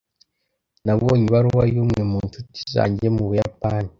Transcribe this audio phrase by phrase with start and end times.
[0.85, 3.89] Nabonye ibaruwa y'umwe mu ncuti zanjye mu Buyapani.